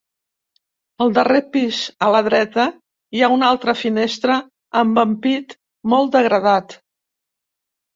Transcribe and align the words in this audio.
Al 1.05 1.11
darrer 1.17 1.41
pis 1.57 1.81
a 2.07 2.07
la 2.15 2.23
dreta, 2.29 2.67
hi 3.19 3.23
ha 3.23 3.31
una 3.37 3.53
altra 3.55 3.79
finestra 3.85 4.41
amb 4.85 5.07
ampit 5.07 5.59
molt 5.97 6.21
degradat. 6.21 6.81